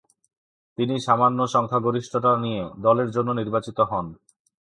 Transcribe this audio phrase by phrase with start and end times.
[0.77, 4.05] তিনি সামান্য সংখ্যাগরিষ্ঠতা নিয়ে দলের জন্য নির্বাচিত হন।